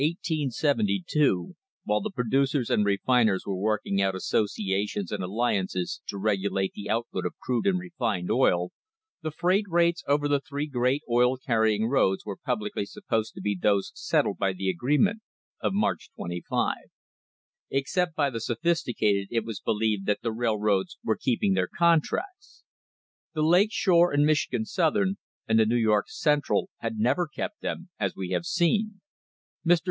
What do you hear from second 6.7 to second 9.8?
the output of crude and refined oil, the freight